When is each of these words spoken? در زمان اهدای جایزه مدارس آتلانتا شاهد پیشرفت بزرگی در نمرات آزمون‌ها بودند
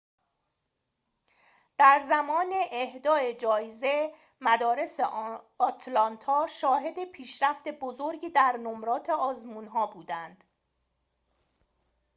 در 1.77 2.01
زمان 2.09 2.53
اهدای 2.71 3.35
جایزه 3.35 4.11
مدارس 4.41 4.97
آتلانتا 5.57 6.47
شاهد 6.47 7.05
پیشرفت 7.11 7.67
بزرگی 7.67 8.29
در 8.29 8.57
نمرات 8.57 9.09
آزمون‌ها 9.09 9.87
بودند 9.87 10.43